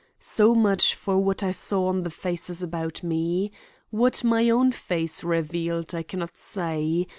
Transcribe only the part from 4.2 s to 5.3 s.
my own face